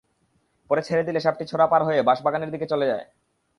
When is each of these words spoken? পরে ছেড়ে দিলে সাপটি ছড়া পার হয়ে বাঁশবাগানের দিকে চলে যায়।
পরে 0.69 0.81
ছেড়ে 0.81 1.03
দিলে 1.07 1.19
সাপটি 1.19 1.45
ছড়া 1.51 1.65
পার 1.67 1.81
হয়ে 1.87 2.05
বাঁশবাগানের 2.07 2.51
দিকে 2.53 2.65
চলে 2.65 2.85
যায়। 2.85 3.05